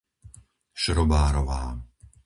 [0.81, 1.61] Šrobárová